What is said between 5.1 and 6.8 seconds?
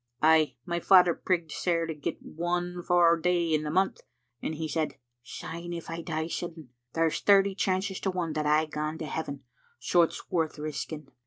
*Syne if I die sudden,